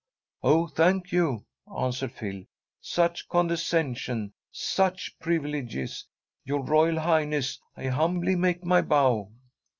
"Oh, 0.41 0.65
thank 0.65 1.11
you!" 1.11 1.45
answered 1.77 2.13
Phil. 2.13 2.45
"Such 2.79 3.29
condescension! 3.29 4.33
Such 4.51 5.19
privileges! 5.19 6.07
Your 6.43 6.63
Royal 6.63 6.99
Highness, 6.99 7.59
I 7.77 7.85
humbly 7.85 8.35
make 8.35 8.63
my 8.65 8.81
bow!" 8.81 9.31